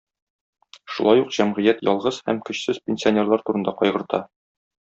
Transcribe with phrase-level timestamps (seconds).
[0.93, 4.27] Шулай ук җәмгыять ялгыз һәм көчсез пенсионерлар турында кайгырта.